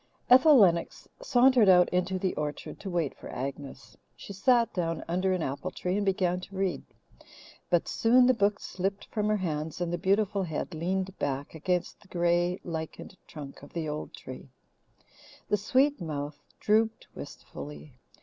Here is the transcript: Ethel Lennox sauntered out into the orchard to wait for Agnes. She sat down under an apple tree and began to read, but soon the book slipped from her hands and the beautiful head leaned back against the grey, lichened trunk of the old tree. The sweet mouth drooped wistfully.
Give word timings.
Ethel 0.31 0.57
Lennox 0.57 1.07
sauntered 1.21 1.69
out 1.69 1.87
into 1.89 2.17
the 2.17 2.33
orchard 2.33 2.79
to 2.79 2.89
wait 2.89 3.15
for 3.15 3.29
Agnes. 3.29 3.95
She 4.15 4.33
sat 4.33 4.73
down 4.73 5.03
under 5.07 5.31
an 5.31 5.43
apple 5.43 5.69
tree 5.69 5.95
and 5.95 6.03
began 6.03 6.39
to 6.39 6.55
read, 6.55 6.81
but 7.69 7.87
soon 7.87 8.25
the 8.25 8.33
book 8.33 8.59
slipped 8.59 9.05
from 9.11 9.27
her 9.29 9.37
hands 9.37 9.79
and 9.79 9.93
the 9.93 9.99
beautiful 9.99 10.41
head 10.41 10.73
leaned 10.73 11.15
back 11.19 11.53
against 11.53 12.01
the 12.01 12.07
grey, 12.07 12.59
lichened 12.63 13.15
trunk 13.27 13.61
of 13.61 13.73
the 13.73 13.87
old 13.87 14.11
tree. 14.15 14.49
The 15.49 15.57
sweet 15.57 16.01
mouth 16.01 16.41
drooped 16.59 17.05
wistfully. 17.13 17.93